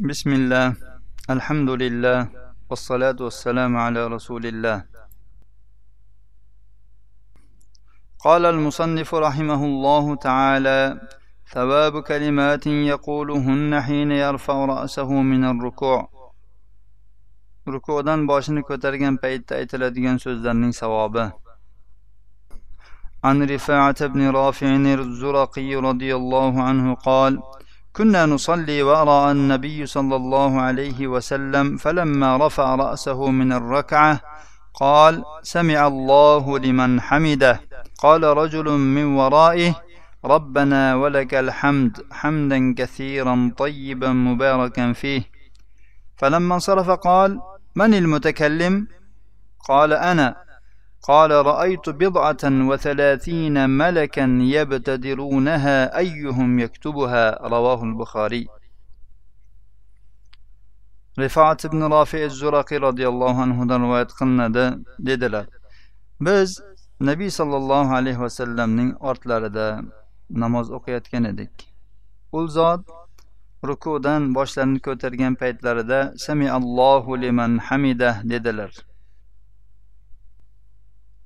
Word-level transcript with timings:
بسم 0.00 0.32
الله. 0.32 0.66
الحمد 1.30 1.70
لله 1.70 2.28
والصلاة 2.70 3.18
والسلام 3.20 3.76
على 3.76 4.06
رسول 4.06 4.46
الله. 4.46 4.84
قال 8.24 8.46
المصنف 8.46 9.14
رحمه 9.14 9.64
الله 9.64 10.16
تعالى 10.16 11.00
ثواب 11.52 12.02
كلمات 12.02 12.66
يقولهن 12.66 13.80
حين 13.80 14.10
يرفع 14.12 14.64
رأسه 14.64 15.10
من 15.12 15.44
الركوع. 15.44 16.08
rukudan 17.68 18.24
boshini 18.24 18.62
ko'targan 18.62 19.20
paytda 19.20 19.60
aytiladigan 19.60 20.16
so'zlarning 20.16 20.72
savobi. 20.72 21.32
عن 23.24 23.42
رفاعة 23.42 24.06
بن 24.06 24.30
رافع 24.30 24.66
الزرقي 24.76 25.74
رضي 25.74 26.16
الله 26.16 26.62
عنه 26.62 26.94
قال 26.94 27.42
كنا 27.96 28.26
نصلي 28.26 28.82
وراء 28.82 29.32
النبي 29.32 29.86
صلى 29.86 30.16
الله 30.16 30.60
عليه 30.60 31.06
وسلم 31.06 31.76
فلما 31.76 32.46
رفع 32.46 32.74
رأسه 32.74 33.30
من 33.30 33.52
الركعة 33.52 34.20
قال 34.74 35.24
سمع 35.42 35.86
الله 35.86 36.58
لمن 36.58 37.00
حمده. 37.00 37.60
قال 37.98 38.22
رجل 38.24 38.70
من 38.70 39.04
ورائه 39.04 39.74
ربنا 40.24 40.94
ولك 40.94 41.34
الحمد 41.34 42.06
حمدا 42.10 42.74
كثيرا 42.78 43.52
طيبا 43.56 44.08
مباركا 44.12 44.92
فيه. 44.92 45.22
فلما 46.16 46.54
انصرف 46.54 46.90
قال 46.90 47.40
من 47.74 47.94
المتكلم؟ 47.94 48.86
قال 49.68 49.92
أنا. 49.92 50.49
قال 51.09 51.31
رأيت 51.31 51.89
بضعة 51.89 52.43
وثلاثين 52.43 53.69
ملكا 53.69 54.25
يبتدرونها 54.41 55.97
أيهم 55.97 56.59
يكتبها 56.59 57.47
رواه 57.47 57.83
البخاري 57.83 58.47
rifoat 61.17 61.65
ibn 61.65 61.81
rofi 61.91 62.29
zuraqiy 62.29 62.79
roziyallohu 62.87 63.41
anhudan 63.47 63.79
rivoyat 63.85 64.11
qilinadi 64.19 64.65
dedilar 65.07 65.45
biz 66.27 66.49
nabiy 67.09 67.29
sollallohu 67.39 67.95
alayhi 67.99 68.19
vasallamning 68.25 68.89
ortlarida 69.09 69.67
namoz 70.43 70.71
o'qiyotgan 70.77 71.23
edik 71.31 71.53
u 72.37 72.47
zot 72.57 72.83
rukudan 73.69 74.21
boshlarini 74.37 74.79
ko'targan 74.87 75.33
paytlarida 75.41 75.99
samiallohu 76.25 77.21
liman 77.23 77.57
hamidah 77.67 78.15
dedilar 78.33 78.71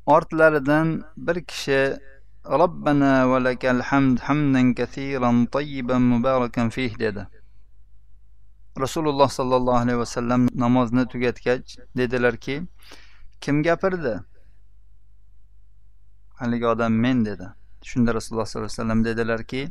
Ortlaridan 0.07 1.05
bir 1.17 1.45
kishi 1.45 1.97
robbana 2.45 3.31
va 3.31 3.45
lakal 3.45 3.81
hamd 3.81 4.19
hamdan 4.19 4.75
kasiran 4.75 5.47
tayyiban 5.47 6.03
mubarakan 6.03 6.71
fih 6.71 6.99
dedi. 6.99 7.27
Rasululloh 8.81 9.29
sollallohu 9.29 9.77
alayhi 9.77 9.99
vasallam 9.99 10.49
namozni 10.55 11.09
tugatgach 11.09 11.79
dedilarki 11.97 12.63
kim 13.41 13.63
gapirdi? 13.63 14.21
Haligi 16.35 16.67
odam 16.67 16.93
men 16.93 17.25
dedi. 17.25 17.47
Shunda 17.83 18.15
rasululloh 18.15 18.47
sollallohu 18.47 18.73
alayhi 18.73 18.81
vasallam 18.81 19.05
dedilarki 19.05 19.71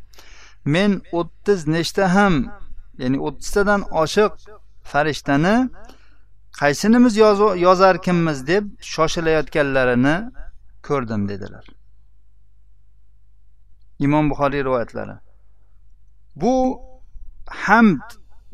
men 0.66 1.02
o'ttiz 1.12 1.68
nechta 1.68 2.14
ham 2.16 2.36
ya'ni 2.98 3.20
o'ttiztadan 3.28 3.82
oshiq 4.04 4.34
farishtani 4.84 5.70
qaysinimiz 6.60 7.18
yozarkinmiz 7.68 8.48
deb 8.48 8.66
shoshilayotganlarini 8.94 10.16
ko'rdim 10.88 11.30
dedilar. 11.30 11.66
Imom 14.00 14.30
buxoriy 14.30 14.64
rivoyatlari. 14.64 15.16
Bu 16.36 16.54
hamd 17.48 18.02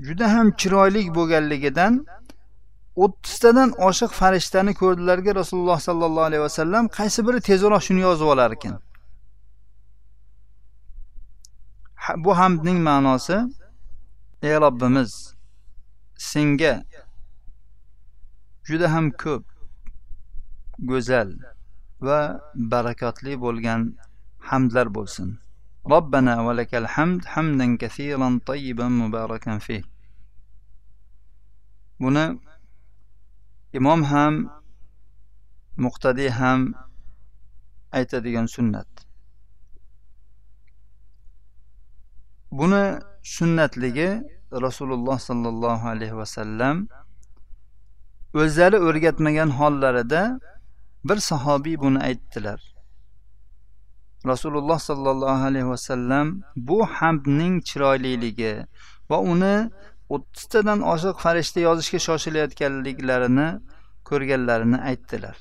juda 0.07 0.33
ham 0.33 0.51
chiroyli 0.51 1.01
bo'lganligidan 1.17 1.93
o'ttiztadan 3.03 3.69
oshiq 3.87 4.11
farishtani 4.21 4.73
ko'rdilarki 4.81 5.35
rasululloh 5.35 5.79
sollallohu 5.87 6.27
alayhi 6.29 6.43
vasallam 6.47 6.85
qaysi 6.99 7.19
biri 7.27 7.39
tezroq 7.49 7.81
shuni 7.87 8.01
yozib 8.07 8.27
olar 8.33 8.51
ekan? 8.57 8.75
Bu 12.25 12.37
hamdning 12.37 12.79
ma'nosi 12.89 13.37
ey 14.47 14.55
robbimiz 14.63 15.11
senga 16.31 16.73
juda 18.69 18.87
ham 18.93 19.05
ko'p 19.23 19.43
go'zal 20.89 21.29
va 22.07 22.19
barakotli 22.71 23.33
bo'lgan 23.45 23.81
hamdlar 24.49 24.87
bo'lsin. 24.97 25.29
Robbana 25.93 26.35
va 26.45 26.53
lakal 26.59 26.85
hamd 26.95 27.21
hamdan 27.33 27.71
kasiran 27.81 28.35
tayyiban 28.47 28.91
mubarakan 29.01 29.57
fi 29.65 29.77
buni 32.01 32.25
imom 33.77 34.01
ham 34.11 34.33
muqtadiy 35.85 36.31
ham 36.39 36.59
aytadigan 37.97 38.47
sunnat. 38.55 38.89
Buni 42.59 42.83
sunnatligi 43.35 44.09
rasululloh 44.65 45.17
sollallohu 45.29 45.85
alayhi 45.93 46.15
vasallam 46.21 46.75
o'zlari 48.33 48.77
o'rgatmagan 48.77 49.49
hollarida 49.49 50.39
bir 51.03 51.17
sahobiy 51.17 51.79
buni 51.79 51.99
aytdilar. 51.99 52.59
Rasululloh 54.25 54.79
sollallohu 54.79 55.45
alayhi 55.49 55.67
vasallam 55.67 56.41
bu 56.55 56.85
hamdning 56.85 57.63
chiroyliligi 57.63 58.65
va 59.09 59.19
uni 59.19 59.69
o'ttiztadan 60.09 60.79
oshiq 60.93 61.15
farishta 61.25 61.59
yozishga 61.59 61.99
shoshilayotganliklarini 62.07 63.47
ko'rganlarini 64.09 64.77
aytdilar. 64.89 65.37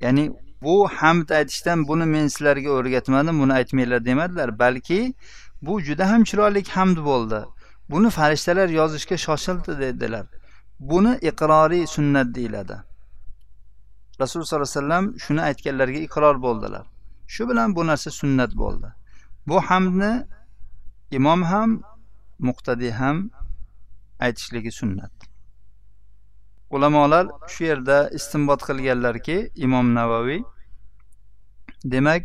Ya'ni 0.00 0.24
bu 0.62 0.88
hamd 0.98 1.28
aytishdan 1.38 1.88
buni 1.88 2.06
men 2.14 2.26
sizlarga 2.34 2.70
o'rgatmadim 2.78 3.40
buni 3.42 3.52
aytmanglar 3.60 4.04
demadilar 4.04 4.58
balki 4.58 5.14
bu 5.62 5.80
juda 5.80 6.10
ham 6.10 6.22
chiroyli 6.24 6.62
hamd 6.76 6.98
bo'ldi. 7.10 7.40
Buni 7.90 8.10
farishtalar 8.10 8.68
yozishga 8.68 9.16
shoshildi 9.26 9.72
dedilar. 9.80 10.26
Buni 10.80 11.18
iqroriy 11.22 11.86
sunnat 11.86 12.34
deyiladi. 12.34 12.76
Rasululloh 14.20 14.46
sollallohu 14.46 14.70
alayhi 14.70 14.84
vasallam 14.84 15.18
shuni 15.18 15.40
aytganlarga 15.40 15.98
iqror 15.98 16.36
bo'ldilar. 16.42 16.86
Shu 17.26 17.48
bilan 17.48 17.76
bu 17.76 17.86
narsa 17.86 18.10
sunnat 18.10 18.52
bo'ldi. 18.62 18.88
Bu 19.46 19.60
hamdni 19.60 20.26
imom 21.10 21.42
ham 21.42 21.82
muqtadiy 22.38 22.90
ham 22.90 23.30
aytishligi 24.20 24.72
sunnat. 24.72 25.12
Ulamolar 26.70 27.26
shu 27.48 27.64
yerda 27.64 27.98
istinbot 28.18 28.60
qilganlarki 28.68 29.50
imom 29.56 29.94
navaviy 29.94 30.42
demak 31.84 32.22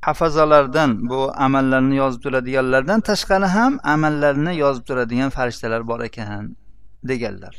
hafazalardan 0.00 1.08
bu 1.10 1.32
amallarni 1.46 1.96
yozib 1.96 2.22
turadiganlardan 2.22 3.00
tashqari 3.00 3.48
ham 3.56 3.78
amallarni 3.94 4.52
yozib 4.56 4.84
turadigan 4.88 5.30
farishtalar 5.30 5.88
bor 5.90 6.00
ekan. 6.00 6.56
deganlar 7.05 7.55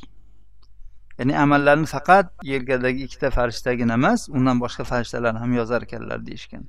ya'ni 1.18 1.34
amallarni 1.44 1.86
faqat 1.86 2.26
yelkadagi 2.52 3.04
ikkita 3.06 3.30
farishtagina 3.30 3.94
emas 4.00 4.28
undan 4.28 4.56
boshqa 4.64 4.84
farishtalar 4.84 5.34
ham 5.42 5.52
yozar 5.60 5.82
ekanlar 5.82 6.20
deyishgan 6.26 6.64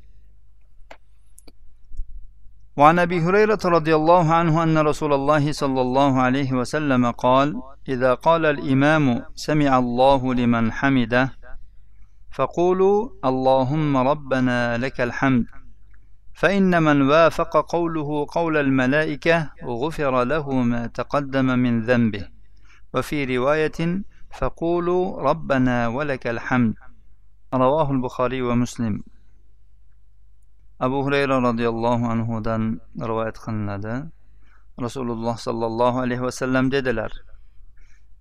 وعن 2.77 2.99
ابي 2.99 3.21
هريره 3.21 3.59
رضي 3.65 3.95
الله 3.95 4.33
عنه 4.33 4.63
ان 4.63 4.77
رسول 4.77 5.13
الله 5.13 5.51
صلى 5.51 5.81
الله 5.81 6.21
عليه 6.21 6.53
وسلم 6.53 7.11
قال 7.11 7.61
اذا 7.87 8.13
قال 8.13 8.45
الامام 8.45 9.25
سمع 9.35 9.77
الله 9.77 10.33
لمن 10.33 10.71
حمده 10.71 11.25
فقولوا 12.31 13.09
اللهم 13.25 13.97
ربنا 13.97 14.77
لك 14.77 15.01
الحمد 15.01 15.45
فان 16.33 16.83
من 16.83 17.01
وافق 17.01 17.71
قوله 17.75 18.27
قول 18.29 18.57
الملائكه 18.57 19.49
غفر 19.63 20.23
له 20.23 20.51
ما 20.51 20.87
تقدم 20.87 21.45
من 21.45 21.81
ذنبه 21.81 22.27
وفي 22.94 23.36
رواية 23.36 24.02
فقولوا 24.38 25.22
ربنا 25.22 25.88
ولك 25.88 26.26
الحمد. 26.26 26.74
رواه 27.54 27.90
البخاري 27.90 28.42
ومسلم. 28.42 29.02
أبو 30.80 31.06
هريرة 31.06 31.38
رضي 31.38 31.68
الله 31.68 32.08
عنه 32.08 32.40
دان 32.40 32.78
رواية 33.00 33.32
خندا 33.32 34.08
رسول 34.80 35.10
الله 35.10 35.34
صلى 35.34 35.66
الله 35.66 36.00
عليه 36.00 36.20
وسلم 36.20 36.68
ددلر 36.68 37.12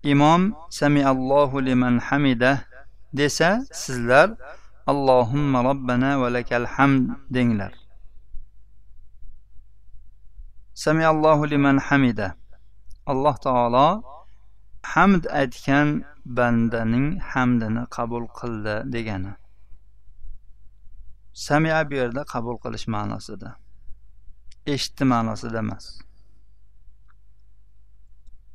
إمام 0.05 0.55
سمع 0.69 1.11
الله 1.11 1.61
لمن 1.61 2.01
حمده 2.01 2.67
دسا 3.13 3.63
سزلر 3.71 4.35
اللهم 4.89 5.57
ربنا 5.57 6.17
ولك 6.17 6.53
الحمد 6.53 7.07
دينلر. 7.29 7.73
سمع 10.73 11.09
الله 11.09 11.45
لمن 11.45 11.75
حمده. 11.79 12.37
الله 13.09 13.35
تعالى 13.35 14.01
hamd 14.83 15.25
aytgan 15.41 16.03
bandaning 16.25 17.19
hamdini 17.19 17.83
qabul 17.89 18.25
qildi 18.39 18.75
degani. 18.93 19.33
Samia 21.33 21.89
bu 21.89 21.95
yerda 21.95 22.23
qabul 22.33 22.57
qilish 22.63 22.87
ma'nosida. 22.95 23.49
Eshitdi 24.73 25.03
ma'nosida 25.13 25.57
emas. 25.57 25.85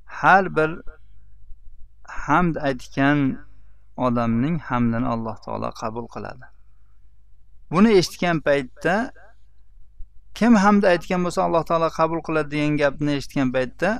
Har 0.04 0.56
bir 0.56 0.70
hamd 2.26 2.56
aytgan 2.56 3.18
odamning 3.96 4.56
hamdini 4.68 5.06
alloh 5.14 5.36
taolo 5.44 5.70
qabul 5.82 6.06
qiladi. 6.14 6.46
Buni 7.70 7.90
eshitgan 8.00 8.40
paytda 8.48 8.96
kim 10.34 10.56
hamd 10.64 10.82
aytgan 10.92 11.20
bo'lsa 11.24 11.40
alloh 11.46 11.64
taolo 11.70 11.88
qabul 11.98 12.20
qiladi 12.26 12.50
degan 12.54 12.76
gapni 12.82 13.12
eshitgan 13.18 13.48
paytda 13.56 13.90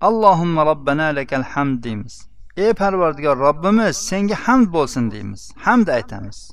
allohimma 0.00 0.66
robbana 0.66 1.06
lakal 1.16 1.42
hamd 1.42 1.84
deymiz. 1.84 2.28
Ey 2.56 2.72
parvardigor 2.72 3.36
robbimiz 3.38 3.96
senga 3.96 4.34
hamd 4.34 4.68
bo'lsin 4.72 5.10
deymiz. 5.10 5.52
Hamd 5.56 5.88
aytamiz. 5.88 6.50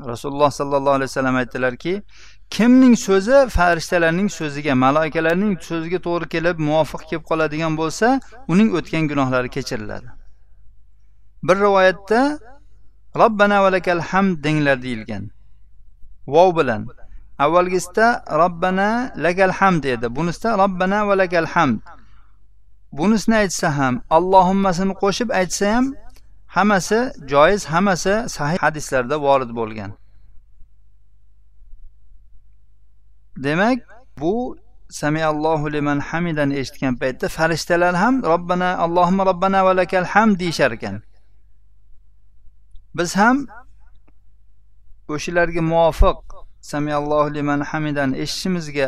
Rasululloh 0.00 0.50
sollallohu 0.50 0.94
alayhi 0.98 1.10
vasallam 1.10 1.36
aytdilarki 1.36 2.02
kimning 2.50 2.96
so'zi 2.96 3.48
farishtalarning 3.56 4.30
so'ziga 4.38 4.74
malaikalarning 4.74 5.54
so'ziga 5.68 5.98
to'g'ri 6.06 6.28
kelib 6.34 6.56
muvofiq 6.68 7.02
kelib 7.08 7.24
qoladigan 7.30 7.76
bo'lsa 7.80 8.20
uning 8.52 8.68
o'tgan 8.78 9.08
gunohlari 9.10 9.48
kechiriladi. 9.56 10.08
Bir 11.42 11.56
rivoyatda 11.56 12.38
robbana 13.16 13.62
valakal 13.62 14.00
hamd 14.00 14.44
denglar 14.44 14.82
deyilgan. 14.82 15.30
Vov 16.26 16.56
bilan. 16.58 16.88
Avvalgisida 17.44 18.06
robbana 18.42 18.90
lakal 19.24 19.52
hamd 19.58 19.84
edi. 19.94 20.06
Bunisida 20.16 20.50
robbana 20.62 20.98
valakal 21.08 21.46
hamd. 21.54 21.80
Bunisini 22.98 23.36
aytsa 23.42 23.68
ham 23.78 23.94
allohimmasini 24.16 24.94
qo'shib 25.02 25.28
aytsa 25.40 25.66
ham 25.74 25.86
hammasi 26.56 27.00
joiz 27.32 27.62
hammasi 27.72 28.14
sahih 28.36 28.58
hadislarda 28.64 29.16
vorid 29.26 29.50
bo'lgan. 29.58 29.90
Demak 33.44 33.78
bu 34.20 34.34
samiallohu 35.00 35.72
liman 35.72 35.98
hamidani 36.08 36.54
eshitgan 36.60 36.94
paytda 37.02 37.26
farishtalar 37.36 37.94
ham 38.02 38.14
robbana 38.32 38.70
allohimma 38.84 39.26
robbana 39.30 39.64
va 39.66 39.72
lakal 39.80 40.04
ham 40.04 40.38
deyishar 40.40 40.70
ekan. 40.78 40.96
Biz 42.94 43.10
ham 43.20 43.36
o'shalarga 45.14 45.62
muvofiq 45.72 46.18
samiallohu 46.71 47.33
liman 47.37 47.61
hamidan 47.69 48.09
eshitishimizga 48.23 48.87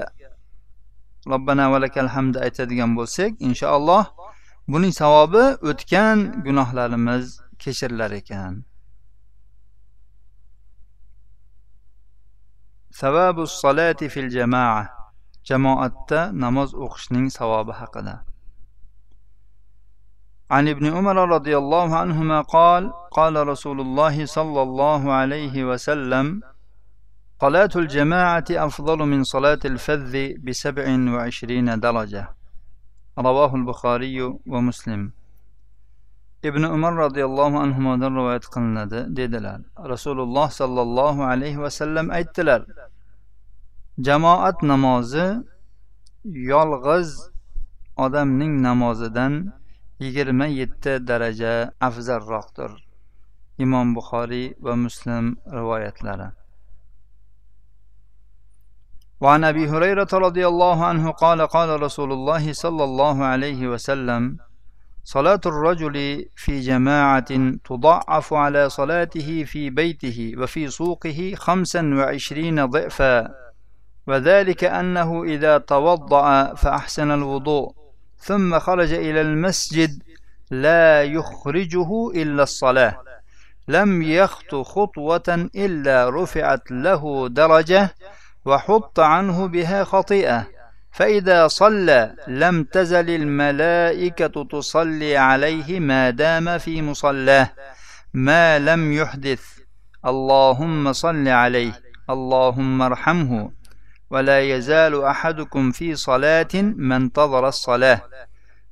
robbana 1.31 1.65
va 1.71 1.77
lakal 1.85 2.07
hamd 2.15 2.35
aytadigan 2.45 2.91
bo'lsak 2.99 3.31
inshaalloh 3.47 4.03
buning 4.71 4.93
savobi 5.01 5.45
o'tgan 5.69 6.17
gunohlarimiz 6.45 7.25
kechirilar 7.61 8.11
ekan 8.21 8.53
savabu 13.01 13.43
solati 13.61 14.05
fil 14.13 14.29
jamoa 14.37 14.81
jamoatda 15.49 16.19
namoz 16.43 16.69
o'qishning 16.85 17.27
savobi 17.39 17.73
haqida 17.81 18.15
عن 20.55 20.67
ابن 20.67 20.85
عمر 20.95 21.17
رضي 21.35 21.57
الله 21.57 21.95
عنهما 21.95 22.41
قال 22.41 22.83
قال 23.11 23.47
رسول 23.47 23.81
الله 23.81 24.25
صلى 24.25 24.61
الله 24.67 25.01
عليه 25.19 25.55
وسلم 25.69 26.41
صلاة 27.41 27.69
الجماعة 27.75 28.45
أفضل 28.51 28.97
من 28.97 29.23
صلاة 29.23 29.59
الفذ 29.65 30.13
بسبع 30.45 30.85
وعشرين 31.13 31.79
درجة 31.79 32.29
رواه 33.19 33.55
البخاري 33.55 34.21
ومسلم 34.47 35.11
ibn 36.43 36.63
umar 36.63 36.95
roziyallohu 36.97 37.57
anhudan 37.59 38.15
rivoyat 38.15 38.45
qilinadi 38.53 38.99
dedilar 39.17 39.61
rasululloh 39.93 40.49
sollallohu 40.51 41.23
alayhi 41.23 41.61
vasallam 41.61 42.09
aytdilar 42.09 42.61
jamoat 44.07 44.57
namozi 44.63 45.27
yolg'iz 46.25 47.09
odamning 48.05 48.53
namozidan 48.67 49.33
yigirma 49.99 50.45
yetti 50.45 51.07
daraja 51.07 51.53
afzalroqdir 51.87 52.71
imom 53.65 53.95
buxoriy 53.95 54.47
va 54.65 54.75
muslim 54.85 55.25
rivoyatlari 55.57 56.27
وعن 59.22 59.44
أبي 59.44 59.68
هريرة 59.68 60.08
رضي 60.12 60.46
الله 60.46 60.84
عنه 60.84 61.10
قال 61.10 61.46
قال 61.46 61.82
رسول 61.82 62.12
الله 62.12 62.52
صلى 62.52 62.84
الله 62.84 63.24
عليه 63.24 63.68
وسلم 63.68 64.36
صلاة 65.04 65.40
الرجل 65.46 66.26
في 66.36 66.60
جماعة 66.60 67.54
تضعف 67.64 68.34
على 68.34 68.70
صلاته 68.70 69.44
في 69.44 69.70
بيته 69.70 70.34
وفي 70.38 70.68
سوقه 70.68 71.32
خمسا 71.36 71.94
وعشرين 71.94 72.66
ضعفا 72.66 73.28
وذلك 74.06 74.64
أنه 74.64 75.24
إذا 75.24 75.58
توضأ 75.58 76.54
فأحسن 76.54 77.10
الوضوء 77.10 77.72
ثم 78.18 78.58
خرج 78.58 78.92
إلى 78.92 79.20
المسجد 79.20 80.02
لا 80.50 81.02
يخرجه 81.02 82.10
إلا 82.10 82.42
الصلاة 82.42 82.98
لم 83.68 84.02
يخط 84.02 84.54
خطوة 84.54 85.48
إلا 85.56 86.10
رفعت 86.10 86.70
له 86.70 87.28
درجة 87.28 87.94
وحط 88.44 89.00
عنه 89.00 89.46
بها 89.46 89.84
خطيئة. 89.84 90.46
فإذا 90.92 91.48
صلى 91.48 92.14
لم 92.28 92.64
تزل 92.64 93.10
الملائكة 93.10 94.44
تصلي 94.44 95.16
عليه 95.16 95.80
ما 95.80 96.10
دام 96.10 96.58
في 96.58 96.82
مصلاه 96.82 97.50
ما 98.14 98.58
لم 98.58 98.92
يحدث. 98.92 99.42
اللهم 100.06 100.92
صل 100.92 101.28
عليه 101.28 101.80
اللهم 102.10 102.82
ارحمه. 102.82 103.50
ولا 104.10 104.40
يزال 104.40 105.04
أحدكم 105.04 105.72
في 105.72 105.94
صلاة 105.94 106.48
ما 106.54 106.96
انتظر 106.96 107.48
الصلاة. 107.48 108.00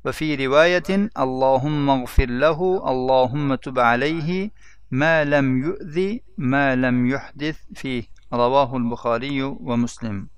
وفي 0.05 0.47
رواية 0.47 1.11
اللهم 1.19 1.91
اغفر 1.91 2.27
له 2.27 2.91
اللهم 2.91 3.55
تب 3.55 3.79
عليه 3.79 4.51
ما 4.91 5.25
لم 5.25 5.63
يؤذي 5.65 6.23
ما 6.39 6.77
لم 6.77 7.11
يحدث 7.11 7.57
فيه. 7.75 8.05
ravohul 8.33 8.91
buxoriyu 8.91 9.59
va 9.61 9.77
muslim. 9.77 10.31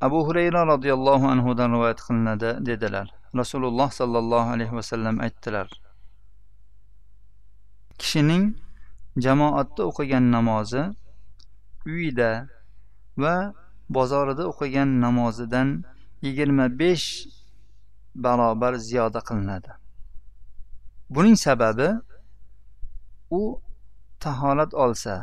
Abu 0.00 0.26
hurayra 0.26 0.66
roziyallohu 0.66 1.26
anhudan 1.34 1.72
rivoyat 1.72 2.00
qilinadi 2.06 2.66
dedilar. 2.66 3.08
Rasululloh 3.36 3.90
sollallohu 3.90 4.48
alayhi 4.56 4.72
vasallam 4.72 5.20
aytdilar 5.20 5.68
kishining 7.98 8.44
jamoatda 9.24 9.82
o'qigan 9.90 10.24
namozi 10.36 10.82
uyida 11.86 12.30
va 13.22 13.34
bozorida 13.96 14.42
o'qigan 14.52 14.90
namozidan 15.04 15.68
yigirma 16.24 16.66
besh 16.80 17.06
barobar 18.24 18.74
ziyoda 18.88 19.20
qilinadi. 19.28 19.72
Buning 21.14 21.36
sababi 21.46 21.88
u 23.30 23.42
taholat 24.20 24.74
olsa 24.74 25.14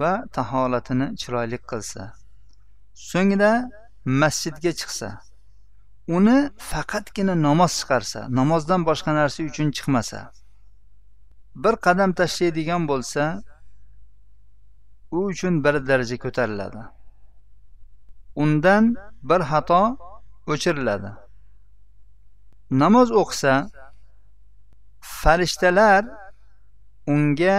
va 0.00 0.12
taholatini 0.36 1.06
chiroyli 1.20 1.58
qilsa 1.70 2.02
so'ngra 3.10 3.52
masjidga 4.22 4.72
chiqsa 4.80 5.08
uni 6.16 6.38
faqatgina 6.70 7.34
namoz 7.46 7.72
chiqarsa 7.80 8.20
namozdan 8.38 8.80
boshqa 8.88 9.10
narsa 9.20 9.40
uchun 9.50 9.68
chiqmasa 9.76 10.20
bir 11.62 11.74
qadam 11.86 12.10
tashlaydigan 12.20 12.82
bo'lsa 12.90 13.22
u 15.10 15.18
uchun 15.24 15.64
bir 15.64 15.86
daraja 15.86 16.16
ko'tariladi. 16.24 16.82
Undan 18.42 18.84
bir 19.22 19.40
xato 19.50 19.82
o'chiriladi. 20.52 21.10
Namoz 22.70 23.08
o'qisa 23.20 23.54
farishtalar 25.00 26.04
unga 27.06 27.58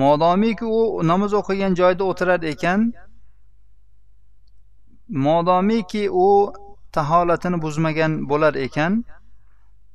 modomiki 0.00 0.66
u 0.78 0.80
namoz 1.10 1.32
o'qigan 1.40 1.72
joyda 1.80 2.04
o'tirar 2.10 2.42
ekan 2.52 2.80
modomiki 5.26 6.04
u 6.10 6.52
taholatini 6.92 7.58
buzmagan 7.62 8.12
bo'lar 8.30 8.54
ekan. 8.54 9.04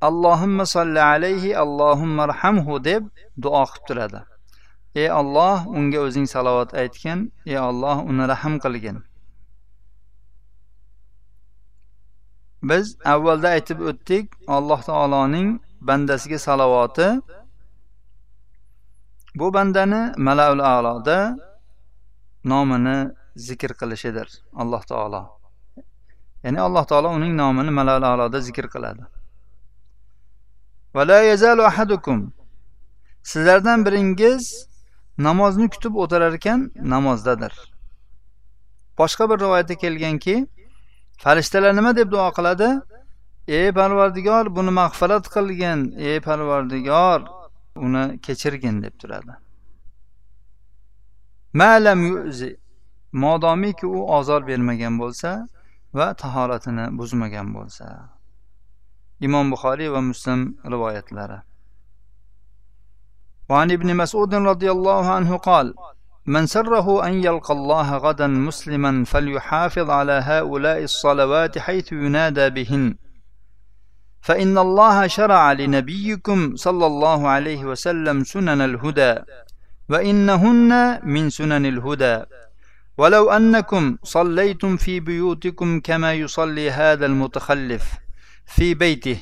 Allohimma 0.08 0.66
solli 0.66 1.00
alayhi 1.00 1.56
allohimma 1.62 2.22
arhamhu 2.28 2.84
deb 2.84 3.02
duo 3.42 3.64
qilib 3.64 3.84
turadi. 3.88 4.20
Ey 5.00 5.08
olloh 5.20 5.58
unga 5.78 5.98
o'zing 6.06 6.26
salovat 6.34 6.70
aytgin. 6.82 7.18
Ey 7.46 7.58
olloh 7.68 7.96
uni 8.10 8.24
rahm 8.32 8.54
qilgin. 8.64 8.98
Biz 12.70 12.86
avvalda 13.14 13.48
aytib 13.56 13.78
o'tdik 13.90 14.26
alloh 14.56 14.80
taoloning 14.90 15.48
bandasiga 15.88 16.38
salovati 16.48 17.08
bu 19.34 19.54
bandani 19.54 20.12
malaul 20.16 20.58
aloda 20.58 21.36
nomini 22.44 23.12
zikr 23.36 23.72
qilishidir 23.80 24.28
alloh 24.56 24.82
taolo. 24.82 25.22
Ya'ni 26.44 26.60
alloh 26.60 26.84
taolo 26.84 27.08
uning 27.08 27.36
nomini 27.36 27.70
malal 27.70 28.02
aloda 28.02 28.40
zikr 28.40 28.66
qiladi. 28.74 29.02
Sizlardan 33.22 33.86
biringiz 33.86 34.68
namozni 35.18 35.68
kutib 35.70 35.94
o'tirar 36.02 36.32
ekan 36.32 36.70
namozdadir. 36.92 37.54
Boshqa 38.98 39.30
bir 39.30 39.38
rivoyatda 39.44 39.74
kelganki 39.74 40.46
farishtalar 41.22 41.76
nima 41.76 41.96
deb 41.96 42.10
duo 42.10 42.28
qiladi? 42.38 42.68
Ey 43.48 43.72
parvardigor 43.78 44.56
buni 44.56 44.70
mag'firat 44.80 45.24
qilgin. 45.34 45.80
Ey 46.08 46.20
parvardigor 46.20 47.20
uni 47.75 48.03
kechirgin 48.25 48.81
deb 48.83 48.93
turadi 49.01 49.33
malam 51.53 51.99
yuzi 52.11 52.49
modomiki 53.11 53.85
u 53.87 53.99
ozor 54.17 54.41
bermagan 54.47 54.99
bo'lsa 55.01 55.29
va 55.97 56.07
tahoratini 56.13 56.85
buzmagan 56.99 57.47
bo'lsa 57.57 57.85
imom 59.27 59.45
buxoriy 59.51 59.89
va 59.95 60.01
muslim 60.11 60.39
rivoyatlari 60.73 61.39
وعن 63.49 63.71
ابن 63.71 63.95
مسعود 63.95 64.33
رضي 64.35 64.71
الله 64.71 65.11
عنه 65.11 65.37
قال 65.37 65.73
من 66.25 66.45
سره 66.45 67.07
أن 67.07 67.13
يلقى 67.23 67.53
الله 67.53 67.97
غدا 67.97 68.27
مسلما 68.27 69.05
فليحافظ 69.05 69.89
على 69.89 70.11
هؤلاء 70.11 70.83
الصلوات 70.83 71.57
حيث 71.57 71.91
ينادى 71.91 72.49
بهن 72.49 72.95
فإن 74.24 74.58
الله 74.58 75.06
شرع 75.06 75.52
لنبيكم 75.52 76.56
صلى 76.56 76.86
الله 76.86 77.28
عليه 77.28 77.64
وسلم 77.64 78.24
سنن 78.24 78.60
الهدى 78.60 79.14
وإنهن 79.88 80.72
من 81.02 81.30
سنن 81.30 81.66
الهدى. 81.66 82.22
ولو 82.98 83.30
أنكم 83.30 83.96
صليتم 84.02 84.76
في 84.76 85.00
بيوتكم 85.00 85.80
كما 85.80 86.12
يصلي 86.12 86.70
هذا 86.70 87.06
المتخلف 87.06 87.84
في 88.46 88.74
بيته 88.74 89.18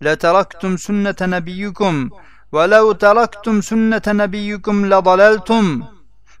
لتركتم 0.00 0.76
سنة 0.76 1.16
نبيكم 1.22 2.10
ولو 2.52 2.92
تركتم 2.92 3.60
سنة 3.60 4.02
نبيكم 4.08 4.86
لضللتم. 4.86 5.82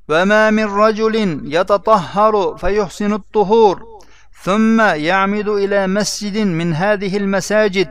وما 0.08 0.50
من 0.50 0.64
رجل 0.64 1.14
يتطهر 1.44 2.56
فيحسن 2.56 3.12
الطهور 3.12 3.94
ثم 4.42 4.80
يعمد 4.80 5.48
إلى 5.48 5.86
مسجد 5.86 6.38
من 6.38 6.74
هذه 6.74 7.16
المساجد 7.16 7.88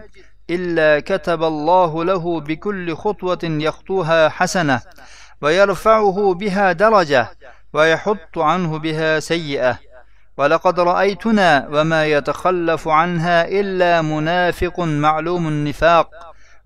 إلا 0.55 0.99
كتب 0.99 1.43
الله 1.43 2.03
له 2.03 2.39
بكل 2.39 2.95
خطوة 2.95 3.39
يخطوها 3.43 4.29
حسنة 4.29 4.81
ويرفعه 5.41 6.33
بها 6.33 6.71
درجة 6.71 7.27
ويحط 7.73 8.37
عنه 8.37 8.79
بها 8.79 9.19
سيئة. 9.19 9.79
ولقد 10.37 10.79
رأيتنا 10.79 11.67
وما 11.71 12.05
يتخلف 12.05 12.87
عنها 12.87 13.47
إلا 13.47 14.01
منافق 14.01 14.79
معلوم 14.79 15.47
النفاق. 15.47 16.09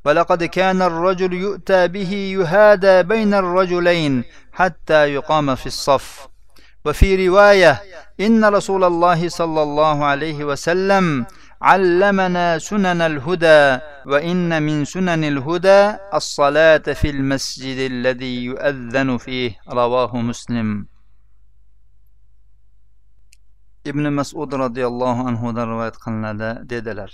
ولقد 0.05 0.43
كان 0.43 0.81
الرجل 0.81 1.33
يؤتى 1.33 1.87
به 1.87 2.11
يهادى 2.13 3.03
بين 3.03 3.33
الرجلين 3.33 4.23
حتى 4.53 5.13
يقام 5.13 5.55
في 5.55 5.65
الصف. 5.65 6.27
وفي 6.85 7.27
رواية 7.27 7.81
إن 8.19 8.45
رسول 8.45 8.83
الله 8.83 9.29
صلى 9.29 9.63
الله 9.63 10.05
عليه 10.05 10.43
وسلم 10.43 11.25
علمنا 11.62 12.58
سنن 12.58 13.00
الهدى 13.00 13.62
وإن 14.06 14.62
من 14.62 14.84
سنن 14.84 15.24
الهدى 15.24 15.82
الصلاة 16.14 16.86
في 17.00 17.10
المسجد 17.10 17.78
الذي 17.92 18.44
يؤذن 18.44 19.16
فيه 19.16 19.50
رواه 19.68 20.16
مسلم 20.16 20.86
ibn 23.84 24.06
masud 24.14 24.50
roziyallohu 24.52 25.26
anhudan 25.28 25.66
rivoyat 25.72 25.96
qilinadi 26.04 26.50
dedilar 26.70 27.12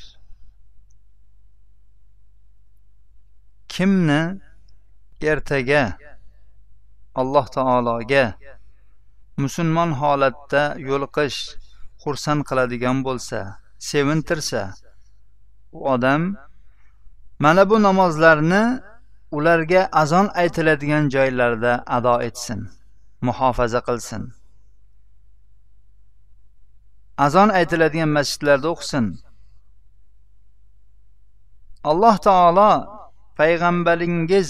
kimni 3.73 4.21
ertaga 5.33 5.97
alloh 7.21 7.47
taologa 7.57 8.25
musulmon 9.45 9.91
holatda 10.01 10.63
yo'liqish 10.89 11.39
xursand 12.03 12.41
qiladigan 12.49 12.97
bo'lsa 13.07 13.41
sevintirsa 13.90 14.64
u 15.72 15.80
odam 15.94 16.22
mana 17.40 17.64
bu 17.70 17.78
namozlarni 17.88 18.64
ularga 19.38 19.82
azon 19.92 20.28
aytiladigan 20.42 21.10
joylarda 21.16 21.74
ado 21.98 22.16
etsin 22.28 22.60
muhofaza 23.28 23.82
qilsin. 23.88 24.24
Azon 27.26 27.50
aytiladigan 27.60 28.12
masjidlarda 28.18 28.68
o'qisin. 28.74 29.06
Alloh 31.90 32.16
taolo 32.28 32.72
payg'ambaringiz 33.40 34.50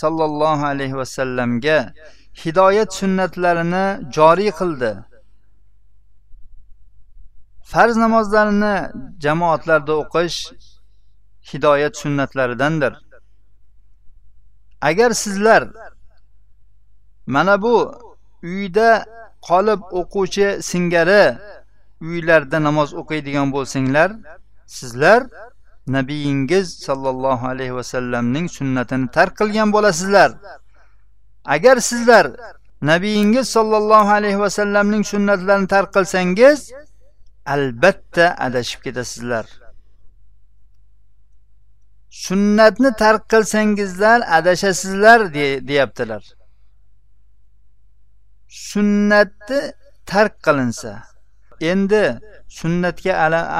sollallohu 0.00 0.64
alayhi 0.72 0.96
vasallamga 1.02 1.78
hidoyat 2.42 2.90
sunnatlarini 3.00 3.86
joriy 4.16 4.52
qildi. 4.60 4.92
Farz 7.72 7.96
namozlarini 7.96 8.74
jamoatlarda 9.24 9.92
o'qish 10.02 10.38
hidoyat 11.50 11.96
sunnatlaridandir. 11.96 12.92
Agar 14.80 15.10
sizlar 15.10 15.62
mana 17.26 17.62
bu 17.62 17.76
uyda 18.42 19.04
qolib 19.48 19.80
o'quvchi 20.00 20.48
singari 20.62 21.24
uylarda 22.00 22.58
namoz 22.62 22.90
o'qiydigan 23.00 23.48
bo'lsanglar 23.56 24.10
sizlar 24.66 25.20
nabiyingiz 25.86 26.66
sollallohu 26.86 27.46
alayhi 27.52 27.74
vasallamning 27.74 28.46
sunnatini 28.58 29.10
tark 29.16 29.36
qilgan 29.40 29.72
bo'lasizlar. 29.72 30.30
Agar 31.44 31.76
sizlar 31.76 32.26
nabiyingiz 32.82 33.48
sollallohu 33.48 34.10
alayhi 34.18 34.40
vasallamning 34.40 35.04
sunnatlarini 35.12 35.68
tark 35.68 35.90
qilsangiz 35.96 36.58
albatta 37.46 38.26
adashib 38.46 38.80
ketasizlar. 38.86 39.46
Sunnatni 42.10 42.90
tark 43.02 43.22
qilsangizlar 43.32 44.20
adashasizlar 44.38 45.20
deyaptilar. 45.68 46.22
Sunnatni 48.48 49.60
tark 50.06 50.34
qilinsa 50.46 50.92
endi 51.60 52.04
sunnatga 52.48 53.12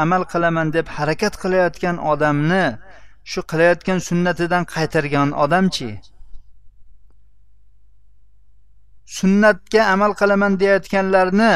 amal 0.03 0.23
qilaman 0.33 0.73
deb 0.77 0.87
harakat 0.97 1.35
qilayotgan 1.43 1.97
odamni 2.13 2.65
shu 3.31 3.41
qilayotgan 3.51 3.99
sunnatidan 4.09 4.65
qaytargan 4.75 5.29
odamchi 5.45 5.91
sunnatga 9.19 9.83
amal 9.95 10.13
qilaman 10.21 10.53
deyayotganlarni 10.61 11.55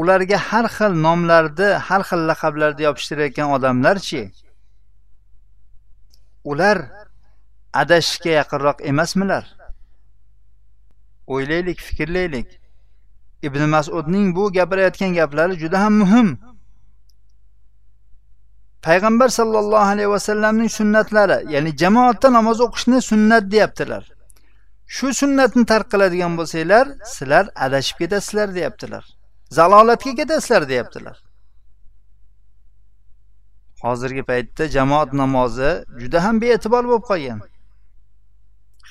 ularga 0.00 0.38
har 0.48 0.66
xil 0.76 0.92
nomlarni 1.06 1.70
har 1.88 2.02
xil 2.08 2.22
laqablarni 2.30 2.82
yopishtirayotgan 2.88 3.48
odamlarchi? 3.56 4.22
Ular 6.50 6.78
adashishga 7.82 8.32
yaqinroq 8.40 8.78
emasmilar? 8.90 9.44
O'ylaylik 11.26 11.78
fikrlaylik. 11.88 12.48
Ibn 13.46 13.62
masudning 13.74 14.26
bu 14.36 14.52
gapirayotgan 14.52 15.14
gaplari 15.20 15.54
juda 15.62 15.80
ham 15.84 15.94
muhim. 16.02 16.28
Payg'ambar 18.86 19.28
sollallohu 19.28 19.88
alayhi 19.92 20.10
vasallamning 20.16 20.70
sunnatlari 20.78 21.38
ya'ni 21.54 21.70
jamoatda 21.82 22.28
namoz 22.32 22.60
o'qishni 22.66 22.98
sunnat 23.10 23.44
deyaptilar. 23.52 24.04
Shu 24.96 25.06
sunnatni 25.20 25.64
tark 25.70 25.86
qiladigan 25.92 26.32
bo'lsanglar 26.38 26.86
sizlar 27.14 27.44
adashib 27.66 27.96
ketasizlar 28.02 28.54
deyaptilar. 28.54 29.04
Zalolatga 29.50 30.14
ketasizlar 30.14 30.68
deyaptilar. 30.68 31.22
Hozirgi 33.82 34.22
paytda 34.22 34.68
jamoat 34.68 35.12
namozi 35.12 35.84
juda 36.00 36.24
ham 36.24 36.40
bee'tibor 36.40 36.84
bo'lib 36.90 37.04
qolgan. 37.10 37.40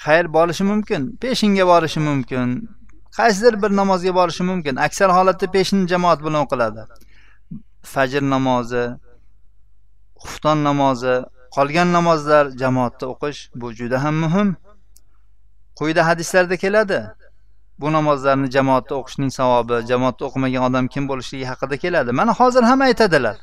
Xayr 0.03 0.25
borishi 0.33 0.63
mumkin 0.63 1.01
peshinga 1.22 1.65
borishi 1.67 2.00
mumkin 2.00 2.48
qaysidir 3.17 3.62
bir 3.63 3.72
namozga 3.79 4.15
borishi 4.15 4.43
mumkin. 4.43 4.75
Aksar 4.75 5.10
holatda 5.17 5.51
peshin 5.51 5.88
jamoat 5.88 6.19
bilan 6.25 6.41
o'qiladi 6.45 6.83
fajr 7.83 8.22
namozi 8.22 8.83
xufton 10.24 10.63
namozi 10.63 11.15
qolgan 11.55 11.89
namozlar 11.98 12.45
jamoatda 12.62 13.05
o'qish 13.13 13.39
bu 13.55 13.74
juda 13.79 14.03
ham 14.03 14.15
muhim. 14.24 14.55
Quyida 15.79 16.07
hadislarda 16.07 16.57
keladi. 16.57 17.00
Bu 17.79 17.91
namozlarni 17.91 18.51
jamoatda 18.51 18.95
o'qishning 18.99 19.31
savobi 19.39 19.81
jamoatda 19.91 20.25
o'qimagan 20.27 20.63
odam 20.69 20.87
kim 20.93 21.07
bo'lishligi 21.11 21.45
haqida 21.51 21.77
keladi. 21.83 22.11
Mana 22.11 22.33
hozir 22.33 22.63
ham 22.63 22.81
aytadilar. 22.81 23.37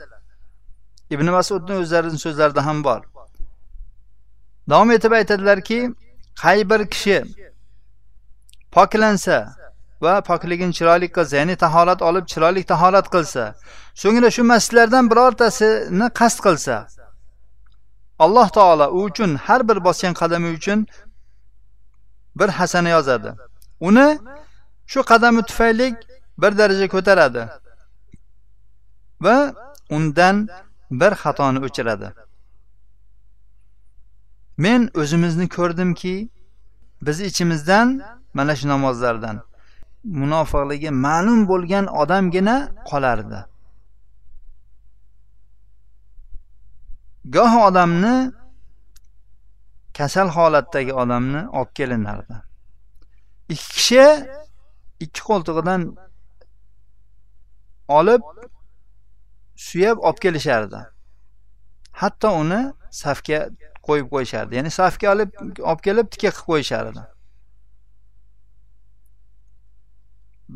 Ibn 1.10 1.26
masudni 1.36 1.74
o'zlarini 1.82 2.18
so'zlarida 2.24 2.66
ham 2.66 2.84
bor. 2.84 3.00
Davom 4.70 4.90
etib 4.96 5.12
aytadilarki 5.12 5.78
qay 6.42 6.70
bir 6.70 6.86
kishi 6.94 7.18
poklansa 8.76 9.38
va 10.04 10.14
pokligini 10.30 10.72
chiroyli 10.78 11.08
qilsa 11.16 11.36
ya'ni 11.40 11.56
tahorat 11.64 12.00
olib 12.08 12.24
chiroyli 12.32 12.62
tahorat 12.72 13.06
qilsa 13.14 13.44
so'ngra 14.02 14.30
shu 14.36 14.42
masjidlardan 14.52 15.04
birortasini 15.10 16.08
qasd 16.20 16.38
qilsa 16.46 16.76
alloh 18.24 18.48
taolo 18.58 18.86
u 18.96 18.98
uchun 19.08 19.30
har 19.46 19.60
bir 19.68 19.78
bosgan 19.86 20.14
qadami 20.20 20.48
uchun 20.58 20.86
bir 22.38 22.48
hasana 22.48 22.88
yozadi. 22.88 23.30
Uni 23.88 24.08
shu 24.86 25.00
qadami 25.10 25.42
tufayli 25.48 25.86
bir 26.42 26.52
daraja 26.58 26.86
ko'taradi 26.94 27.42
va 29.24 29.36
undan 29.96 30.36
bir 31.00 31.12
xatoni 31.22 31.58
o'chiradi. 31.66 32.08
Men 34.64 34.90
o'zimizni 35.00 35.46
ko'rdimki 35.56 36.14
biz 37.06 37.20
ichimizdan 37.20 37.88
mana 38.34 38.56
shu 38.58 38.66
namozlardan 38.68 39.36
munofiqligi 40.04 40.90
ma'lum 41.06 41.40
bo'lgan 41.50 41.86
odamgina 42.02 42.56
qolardi. 42.90 43.40
Goh 47.34 47.52
odamni 47.68 48.16
kasal 49.98 50.28
holatdagi 50.36 50.92
odamni 51.02 51.40
olib 51.58 51.72
kelinardi. 51.78 52.36
Ikki 53.54 53.68
kishi 53.76 54.04
ikki 55.04 55.22
qo'ltig'idan 55.28 55.82
olib 57.98 58.22
suyab 59.66 59.98
olib 59.98 60.18
kelishardi. 60.24 60.80
Hatto 62.00 62.28
uni 62.42 62.60
safga 63.02 63.40
qo'yib 63.88 64.06
qo'yishardi. 64.14 64.56
Ya'ni 64.58 64.70
safga 64.80 65.12
olib 65.14 65.30
olib 65.70 65.80
kelib 65.86 66.12
tikka 66.12 66.30
qilib 66.30 66.46
qo'yishardi. 66.50 67.02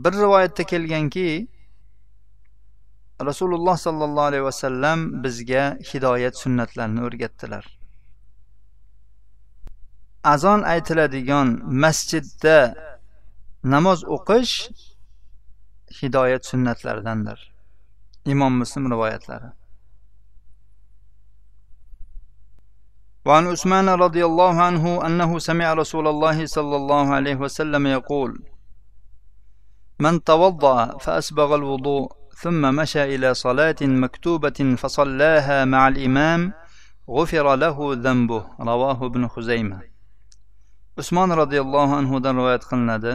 Bir 0.05 0.13
rivoyatda 0.23 0.63
kelganki 0.73 1.29
rasululloh 3.29 3.77
sollallohu 3.87 4.29
alayhi 4.31 4.45
vasallam 4.45 4.99
bizga 5.25 5.63
hidoyat 5.91 6.35
sunnatlarini 6.43 7.01
o'rgatdilar. 7.09 7.65
azon 10.24 10.62
aytiladigan 10.74 11.48
masjidda 11.84 12.58
namoz 13.64 14.00
o'qish 14.16 14.54
hidoyat 16.02 16.44
sunnatlaridandir 16.52 17.40
imom 18.26 18.54
muslim 18.62 18.92
rivoyatlari 18.92 19.50
وعن 23.28 23.48
عثمان 23.48 23.90
رضي 23.90 24.26
الله 24.26 24.62
عنه 24.62 25.06
أنه 25.08 25.40
سمع 25.40 25.74
رسول 25.74 26.08
الله 26.08 26.46
صلى 26.46 26.76
الله 26.76 27.06
عليه 27.18 27.36
وسلم 27.36 27.88
يقول 27.88 28.32
من 30.00 30.24
توضأ 30.24 30.98
فأسبغ 30.98 31.56
الوضوء 31.56 32.12
ثم 32.36 32.76
مشى 32.76 33.04
إلى 33.16 33.34
صلاة 33.34 33.76
مكتوبة 33.82 34.76
فصلاها 34.78 35.66
مع 35.66 35.88
الإمام 35.88 36.54
غفر 37.10 37.56
له 37.56 37.78
ذنبه 38.06 38.46
رواه 38.60 39.06
ابن 39.06 39.28
خزيمة 39.28 39.80
usmon 40.97 41.31
roziyallohu 41.41 41.95
anhudan 42.01 42.37
rivoyat 42.37 42.65
qilinadi. 42.71 43.13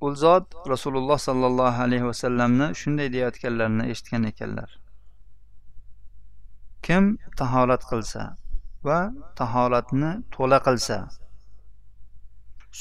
U 0.00 0.14
zot 0.22 0.46
rasululloh 0.72 1.18
sollallohu 1.28 1.82
alayhi 1.86 2.06
vasallamni 2.10 2.66
shunday 2.80 3.08
deyayotganlarini 3.14 3.84
eshitgan 3.92 4.22
ekanlar. 4.30 4.70
Kim 6.86 7.04
tahorat 7.40 7.82
qilsa 7.90 8.22
va 8.88 8.98
tahoratni 9.40 10.10
to'la 10.34 10.58
qilsa 10.66 10.96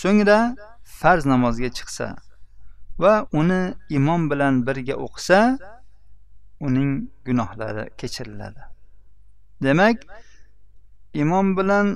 so'ngra 0.01 0.39
farz 1.00 1.24
namozga 1.34 1.70
chiqsa 1.77 2.08
va 3.03 3.13
uni 3.39 3.62
imom 3.98 4.22
bilan 4.32 4.53
birga 4.68 4.96
o'qisa 5.06 5.39
uning 6.68 6.91
gunohlari 7.27 7.86
kechiriladi. 8.00 8.62
Demak 9.65 9.98
imom 11.24 11.48
bilan 11.58 11.88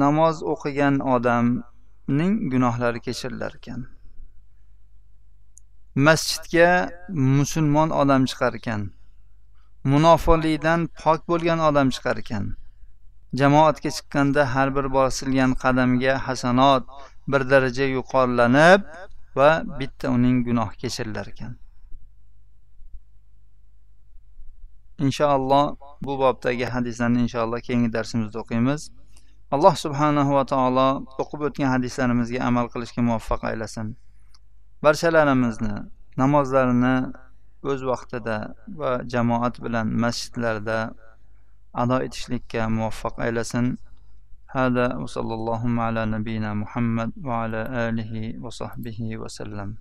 namoz 0.00 0.42
o'qigan 0.52 0.94
odamning 1.14 2.32
gunohlari 2.52 3.00
kechirilar 3.06 3.52
ekan. 3.58 3.80
Masjidga 6.06 6.70
musulmon 7.38 7.90
odam 8.02 8.22
chiqar 8.30 8.52
ekan. 8.60 8.80
Munofiqlikdan 9.92 10.80
pok 11.02 11.20
bo'lgan 11.30 11.58
odam 11.68 11.88
chiqar 11.94 12.16
ekan. 12.24 12.44
Jamoatga 13.40 13.90
chiqqanda 13.96 14.42
har 14.54 14.68
bir 14.76 14.86
bosilgan 14.96 15.50
qadamga 15.62 16.14
hasanot 16.26 16.82
bir 17.32 17.42
daraja 17.50 17.86
yuqorilanib 17.96 18.80
va 19.36 19.50
bitta 19.78 20.06
uning 20.16 20.36
gunohi 20.46 20.76
kechirilar 20.82 21.26
ekan. 21.32 21.52
Inshaalloh 25.04 25.64
bu 26.06 26.12
bobdagi 26.24 26.66
hadislarni 26.74 27.18
inshaalloh 27.26 27.60
keyingi 27.68 27.92
darsimizda 27.96 28.38
o'qiymiz. 28.44 28.80
alloh 29.55 29.73
subhanahu 29.83 30.31
va 30.37 30.43
taolo 30.53 30.87
o'qib 31.23 31.41
o'tgan 31.47 31.69
hadislarimizga 31.75 32.39
amal 32.49 32.65
qilishga 32.73 33.01
muvaffaq 33.09 33.41
aylasin 33.51 33.87
barchalarimizni 34.83 35.73
namozlarini 36.21 36.95
o'z 37.71 37.81
vaqtida 37.91 38.37
va 38.79 38.91
jamoat 39.13 39.55
bilan 39.65 39.87
masjidlarda 40.03 40.79
ado 41.81 41.97
etishlikka 42.07 42.69
muvaffaq 42.77 43.15
aylasin 43.27 43.67
هذا 44.57 44.95
وصلى 44.95 45.33
اللهم 45.39 45.79
على 45.79 46.05
نبينا 46.05 46.53
محمد 46.53 47.11
وعلى 47.27 47.61
آله 47.87 48.13
وصحبه 48.43 49.17
وسلم 49.17 49.75